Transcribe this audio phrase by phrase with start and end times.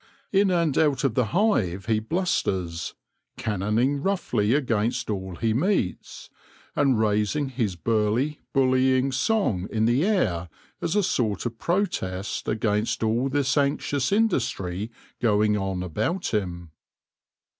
[0.31, 2.95] In and out of the hive he blusters,
[3.37, 6.31] cannoning roughly against all he meets,
[6.75, 10.49] and raising his burly, bullying song in the air
[10.81, 14.89] as a sort of protest against all this anxious industry
[15.21, 16.71] going on about him.